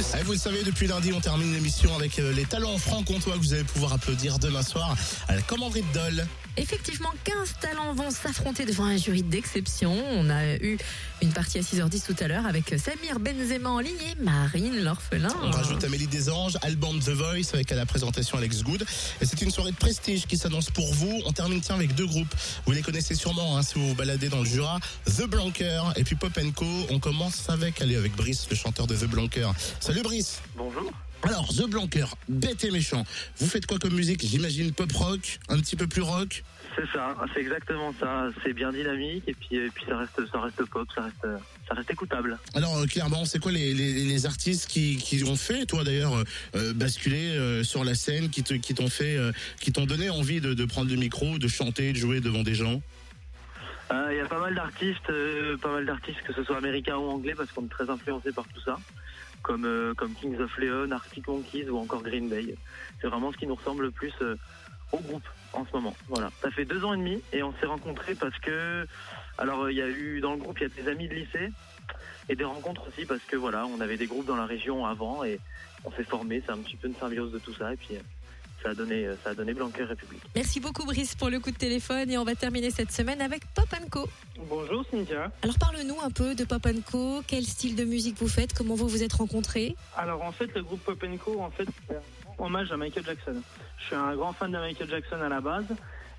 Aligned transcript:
plus. 0.00 0.18
Eh, 0.18 0.24
vous 0.24 0.32
le 0.32 0.38
savez, 0.38 0.62
depuis 0.62 0.86
lundi, 0.86 1.12
on 1.12 1.20
termine 1.20 1.52
l'émission 1.52 1.94
avec 1.94 2.18
euh, 2.18 2.32
les 2.32 2.44
talents 2.44 2.78
franc-comtois 2.78 3.34
que 3.34 3.38
vous 3.38 3.52
allez 3.52 3.64
pouvoir 3.64 3.92
applaudir 3.92 4.38
demain 4.38 4.62
soir 4.62 4.96
à 5.28 5.34
la 5.34 5.42
commanderie 5.42 5.82
de 5.82 5.98
Dole. 5.98 6.26
Effectivement, 6.56 7.10
15 7.24 7.54
talents 7.60 7.94
vont 7.94 8.10
s'affronter 8.10 8.66
devant 8.66 8.84
un 8.84 8.96
jury 8.96 9.22
d'exception. 9.22 9.96
On 10.10 10.28
a 10.30 10.56
eu 10.56 10.78
une 11.22 11.32
partie 11.32 11.58
à 11.58 11.62
6h10 11.62 12.04
tout 12.04 12.16
à 12.22 12.28
l'heure 12.28 12.44
avec 12.44 12.74
Samir 12.76 13.20
Benzema 13.20 13.70
en 13.70 13.78
ligne 13.78 13.94
et 14.12 14.22
Marine 14.22 14.82
l'orphelin. 14.82 15.28
On 15.42 15.50
rajoute 15.50 15.84
Amélie 15.84 16.08
Desanges, 16.08 16.58
Alban 16.62 16.98
The 16.98 17.10
Voice 17.10 17.54
avec 17.54 17.70
à 17.70 17.76
la 17.76 17.86
présentation 17.86 18.36
Alex 18.36 18.62
Good. 18.62 18.84
Et 19.20 19.26
c'est 19.26 19.40
une 19.42 19.50
soirée 19.50 19.70
de 19.70 19.76
prestige 19.76 20.26
qui 20.26 20.36
s'annonce 20.36 20.70
pour 20.70 20.92
vous. 20.92 21.22
On 21.24 21.32
termine 21.32 21.60
tiens 21.60 21.76
avec 21.76 21.94
deux 21.94 22.06
groupes. 22.06 22.34
Vous 22.66 22.72
les 22.72 22.82
connaissez 22.82 23.14
sûrement 23.14 23.56
hein, 23.56 23.62
si 23.62 23.78
vous 23.78 23.88
vous 23.88 23.94
baladez 23.94 24.28
dans 24.28 24.40
le 24.40 24.44
Jura. 24.44 24.80
The 25.06 25.26
Blanker 25.26 25.92
et 25.96 26.04
puis 26.04 26.16
Pop 26.16 26.36
Co. 26.56 26.66
On 26.90 26.98
commence 26.98 27.48
avec, 27.48 27.80
allez, 27.80 27.96
avec 27.96 28.16
Brice, 28.16 28.48
le 28.50 28.56
chanteur 28.56 28.86
de 28.86 28.96
The 28.96 29.06
Blanker. 29.06 29.52
Salut 29.90 30.02
Brice 30.02 30.40
Bonjour. 30.56 30.88
Alors, 31.24 31.48
The 31.48 31.68
Blanker, 31.68 32.06
bête 32.28 32.62
et 32.62 32.70
méchant. 32.70 33.04
Vous 33.38 33.46
faites 33.48 33.66
quoi 33.66 33.76
comme 33.80 33.92
musique? 33.92 34.24
J'imagine 34.24 34.72
pop 34.72 34.92
rock, 34.92 35.40
un 35.48 35.58
petit 35.58 35.74
peu 35.74 35.88
plus 35.88 36.00
rock 36.02 36.44
C'est 36.76 36.86
ça, 36.92 37.16
c'est 37.34 37.40
exactement 37.40 37.92
ça. 37.98 38.28
C'est 38.44 38.52
bien 38.52 38.72
dynamique 38.72 39.24
et 39.26 39.34
puis, 39.34 39.56
et 39.56 39.68
puis 39.70 39.84
ça 39.88 39.98
reste, 39.98 40.30
ça 40.30 40.40
reste 40.42 40.64
pop, 40.66 40.86
ça 40.94 41.02
reste, 41.02 41.26
ça 41.68 41.74
reste 41.74 41.90
écoutable. 41.90 42.38
Alors 42.54 42.78
euh, 42.78 42.86
clairement, 42.86 43.24
c'est 43.24 43.40
quoi 43.40 43.50
les, 43.50 43.74
les, 43.74 44.04
les 44.04 44.26
artistes 44.26 44.68
qui, 44.68 44.96
qui 44.96 45.24
ont 45.24 45.34
fait, 45.34 45.66
toi 45.66 45.82
d'ailleurs, 45.82 46.14
euh, 46.16 46.24
euh, 46.54 46.72
basculer 46.72 47.36
euh, 47.36 47.64
sur 47.64 47.82
la 47.82 47.96
scène, 47.96 48.30
qui 48.30 48.44
te- 48.44 48.54
qui 48.54 48.74
t'ont 48.74 48.88
fait, 48.90 49.18
qui 49.60 49.72
t'ont 49.72 49.86
donné 49.86 50.08
envie 50.08 50.40
de, 50.40 50.54
de 50.54 50.64
prendre 50.66 50.88
le 50.92 50.96
micro, 50.98 51.36
de 51.38 51.48
chanter, 51.48 51.92
de 51.92 51.98
jouer 51.98 52.20
devant 52.20 52.44
des 52.44 52.54
gens? 52.54 52.80
Euh, 53.90 54.08
Il 54.12 54.18
y 54.18 54.20
a 54.20 54.26
pas 54.26 54.38
mal 54.38 54.54
d'artistes, 54.54 55.10
euh, 55.10 55.56
pas 55.56 55.72
mal 55.72 55.84
d'artistes 55.84 56.22
que 56.24 56.32
ce 56.32 56.44
soit 56.44 56.58
américains 56.58 56.96
ou 56.96 57.10
anglais 57.10 57.34
parce 57.36 57.50
qu'on 57.50 57.64
est 57.64 57.68
très 57.70 57.90
influencé 57.90 58.30
par 58.30 58.44
tout 58.54 58.60
ça, 58.64 58.78
comme 59.42 59.64
euh, 59.64 59.94
comme 59.94 60.14
Kings 60.14 60.38
of 60.38 60.56
Leon, 60.58 60.90
Arctic 60.90 61.26
Monkeys 61.26 61.68
ou 61.68 61.78
encore 61.78 62.02
Green 62.02 62.28
Day. 62.28 62.54
C'est 63.00 63.08
vraiment 63.08 63.32
ce 63.32 63.36
qui 63.36 63.46
nous 63.46 63.54
ressemble 63.54 63.84
le 63.84 63.90
plus 63.90 64.12
euh, 64.22 64.36
au 64.92 64.98
groupe 64.98 65.28
en 65.52 65.64
ce 65.66 65.72
moment. 65.72 65.94
Voilà. 66.08 66.30
Ça 66.42 66.50
fait 66.50 66.64
deux 66.64 66.84
ans 66.84 66.94
et 66.94 66.98
demi 66.98 67.22
et 67.32 67.42
on 67.42 67.52
s'est 67.54 67.66
rencontrés 67.66 68.14
parce 68.14 68.38
que, 68.38 68.86
alors 69.38 69.64
euh, 69.64 69.72
il 69.72 69.78
y 69.78 69.82
a 69.82 69.88
eu 69.88 70.20
dans 70.20 70.32
le 70.32 70.38
groupe 70.38 70.58
il 70.60 70.62
y 70.62 70.66
a 70.66 70.82
des 70.82 70.88
amis 70.88 71.08
de 71.08 71.14
lycée 71.14 71.50
et 72.28 72.36
des 72.36 72.44
rencontres 72.44 72.88
aussi 72.88 73.06
parce 73.06 73.22
que 73.24 73.36
voilà, 73.36 73.66
on 73.66 73.80
avait 73.80 73.96
des 73.96 74.06
groupes 74.06 74.26
dans 74.26 74.36
la 74.36 74.46
région 74.46 74.86
avant 74.86 75.24
et 75.24 75.40
on 75.84 75.90
s'est 75.92 76.04
formés. 76.04 76.42
C'est 76.44 76.52
un 76.52 76.58
petit 76.58 76.76
peu 76.76 76.88
une 76.88 76.96
symbiose 76.96 77.32
de 77.32 77.38
tout 77.38 77.54
ça 77.54 77.72
et 77.72 77.76
puis 77.76 77.96
ça 78.62 78.70
a 78.70 78.74
donné, 78.74 79.06
euh, 79.06 79.16
ça 79.22 79.30
a 79.30 79.34
donné 79.34 79.54
Blanquer 79.54 79.84
République. 79.84 80.22
Merci 80.34 80.60
beaucoup 80.60 80.84
Brice 80.84 81.14
pour 81.14 81.30
le 81.30 81.40
coup 81.40 81.50
de 81.50 81.56
téléphone 81.56 82.10
et 82.10 82.18
on 82.18 82.24
va 82.24 82.34
terminer 82.34 82.70
cette 82.70 82.92
semaine 82.92 83.20
avec 83.20 83.42
Pop 83.54 83.68
Co. 83.90 84.08
Bonjour 84.48 84.84
Cynthia. 84.90 85.30
Alors 85.42 85.58
parle-nous 85.58 86.00
un 86.02 86.10
peu 86.10 86.34
de 86.34 86.44
Pop 86.44 86.66
Co. 86.90 87.22
Quel 87.26 87.44
style 87.44 87.76
de 87.76 87.84
musique 87.84 88.16
vous 88.18 88.28
faites? 88.28 88.52
Comment 88.54 88.74
vous 88.74 88.88
vous 88.88 89.02
êtes 89.02 89.12
rencontrés? 89.12 89.76
Alors 89.96 90.22
en 90.22 90.32
fait 90.32 90.54
le 90.54 90.62
groupe 90.62 90.80
Pop 90.80 91.04
Co 91.24 91.40
en 91.40 91.50
fait 91.50 91.66
c'est 91.88 91.96
un 91.96 92.44
hommage 92.44 92.70
à 92.72 92.76
Michael 92.76 93.04
Jackson. 93.04 93.42
Je 93.78 93.84
suis 93.86 93.96
un 93.96 94.14
grand 94.14 94.32
fan 94.32 94.52
de 94.52 94.58
Michael 94.58 94.88
Jackson 94.88 95.20
à 95.20 95.28
la 95.28 95.40
base 95.40 95.66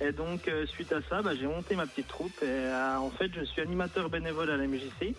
et 0.00 0.12
donc 0.12 0.48
euh, 0.48 0.66
suite 0.66 0.92
à 0.92 1.00
ça 1.08 1.22
bah, 1.22 1.32
j'ai 1.38 1.46
monté 1.46 1.76
ma 1.76 1.86
petite 1.86 2.08
troupe 2.08 2.32
et 2.42 2.46
euh, 2.46 2.98
en 2.98 3.10
fait 3.10 3.30
je 3.34 3.44
suis 3.44 3.60
animateur 3.60 4.08
bénévole 4.08 4.50
à 4.50 4.56
la 4.56 4.66
MJC 4.66 5.14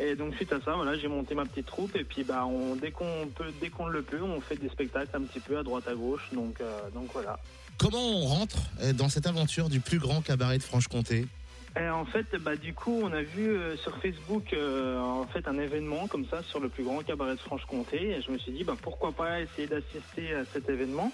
et 0.00 0.14
donc 0.14 0.34
suite 0.34 0.52
à 0.52 0.60
ça 0.60 0.74
voilà 0.74 0.96
j'ai 0.96 1.08
monté 1.08 1.34
ma 1.34 1.44
petite 1.44 1.66
troupe 1.66 1.96
et 1.96 2.04
puis 2.04 2.24
bah 2.24 2.46
on 2.46 2.76
dès 2.76 2.90
qu'on 2.90 3.28
peut 3.34 3.52
dès 3.60 3.68
qu'on 3.68 3.86
le 3.86 4.02
peut 4.02 4.22
on 4.22 4.40
fait 4.40 4.56
des 4.56 4.68
spectacles 4.68 5.16
un 5.16 5.22
petit 5.22 5.40
peu 5.40 5.58
à 5.58 5.62
droite 5.62 5.86
à 5.88 5.94
gauche 5.94 6.28
donc 6.32 6.60
euh, 6.60 6.90
donc 6.94 7.12
voilà. 7.12 7.38
Comment 7.78 7.98
on 7.98 8.26
rentre 8.26 8.58
dans 8.94 9.08
cette 9.08 9.26
aventure 9.26 9.68
du 9.68 9.80
plus 9.80 9.98
grand 9.98 10.20
cabaret 10.20 10.58
de 10.58 10.62
Franche-Comté? 10.62 11.26
Et 11.80 11.88
en 11.88 12.04
fait, 12.04 12.26
bah, 12.36 12.56
du 12.56 12.74
coup, 12.74 13.00
on 13.02 13.12
a 13.12 13.22
vu 13.22 13.48
euh, 13.48 13.76
sur 13.76 13.96
Facebook 13.96 14.52
euh, 14.52 15.00
en 15.00 15.26
fait 15.26 15.48
un 15.48 15.58
événement 15.58 16.06
comme 16.06 16.26
ça 16.26 16.42
sur 16.42 16.60
le 16.60 16.68
plus 16.68 16.84
grand 16.84 17.02
cabaret 17.02 17.34
de 17.34 17.40
Franche-Comté. 17.40 18.10
Et 18.10 18.22
je 18.22 18.30
me 18.30 18.38
suis 18.38 18.52
dit, 18.52 18.64
bah, 18.64 18.76
pourquoi 18.80 19.12
pas 19.12 19.40
essayer 19.40 19.66
d'assister 19.66 20.34
à 20.34 20.44
cet 20.52 20.68
événement 20.68 21.10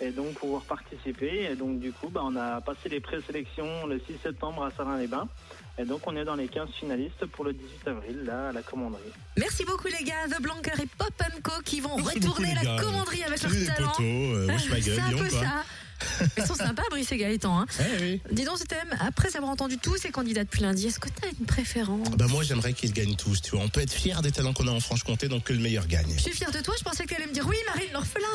et 0.00 0.10
donc 0.10 0.34
pouvoir 0.34 0.62
participer. 0.62 1.48
Et 1.50 1.56
donc, 1.56 1.80
du 1.80 1.92
coup, 1.92 2.08
bah, 2.08 2.20
on 2.24 2.36
a 2.36 2.60
passé 2.60 2.88
les 2.88 3.00
présélections 3.00 3.86
le 3.86 3.98
6 4.06 4.14
septembre 4.22 4.64
à 4.64 4.70
Sarin-les-Bains. 4.76 5.28
Et 5.80 5.84
donc, 5.84 6.00
on 6.06 6.16
est 6.16 6.24
dans 6.24 6.34
les 6.34 6.48
15 6.48 6.68
finalistes 6.78 7.24
pour 7.26 7.44
le 7.44 7.52
18 7.52 7.88
avril, 7.88 8.22
là, 8.24 8.48
à 8.48 8.52
la 8.52 8.62
commanderie. 8.62 9.00
Merci 9.36 9.64
beaucoup 9.64 9.86
les 9.88 10.04
gars, 10.04 10.26
The 10.28 10.40
Blanker 10.42 10.80
et 10.82 10.86
Pop 10.98 11.12
Co 11.42 11.52
qui 11.64 11.80
vont 11.80 11.96
Merci 11.96 12.18
retourner 12.18 12.54
beaucoup, 12.54 12.64
la 12.66 12.82
commanderie 12.82 13.22
avec 13.24 13.42
les 13.42 13.64
leur 13.64 13.76
talent. 13.76 13.92
euh, 14.00 14.46
wesh 14.48 14.68
ma 14.70 14.80
gueule, 14.80 14.94
C'est 14.96 15.00
un 15.00 15.10
peu 15.18 15.28
quoi. 15.28 15.40
ça. 15.40 15.64
Ils 16.36 16.46
sont 16.46 16.54
sympas, 16.54 16.82
Brice 16.90 17.10
et 17.10 17.16
Gaëtan. 17.16 17.60
Hein. 17.60 17.66
Eh 17.80 18.00
oui. 18.02 18.20
Dis 18.30 18.44
donc, 18.44 18.58
c'était 18.58 18.76
même, 18.76 18.96
après 19.00 19.34
avoir 19.36 19.50
entendu 19.50 19.78
tous 19.78 19.96
ces 19.96 20.10
candidats 20.10 20.44
depuis 20.44 20.62
lundi, 20.62 20.86
est-ce 20.86 21.00
que 21.00 21.08
tu 21.08 21.26
as 21.26 21.30
une 21.38 21.44
préférence? 21.46 22.06
Ah 22.12 22.16
Bah 22.16 22.26
moi 22.28 22.44
j'aimerais 22.44 22.72
qu'ils 22.72 22.92
gagnent 22.92 23.16
tous, 23.16 23.42
tu 23.42 23.50
vois. 23.56 23.64
On 23.64 23.68
peut 23.68 23.80
être 23.80 23.92
fier 23.92 24.22
des 24.22 24.30
talents 24.30 24.52
qu'on 24.52 24.68
a 24.68 24.70
en 24.70 24.78
Franche-Comté, 24.80 25.26
donc 25.28 25.44
que 25.44 25.52
le 25.52 25.58
meilleur 25.58 25.86
gagne. 25.88 26.12
Je 26.16 26.22
suis 26.22 26.32
fière 26.32 26.52
de 26.52 26.60
toi, 26.60 26.74
je 26.78 26.84
pensais 26.84 27.02
que 27.04 27.08
tu 27.08 27.14
allais 27.16 27.26
me 27.26 27.32
dire 27.32 27.46
oui, 27.48 27.56
Marine 27.66 27.90
l'orphelin. 27.92 28.26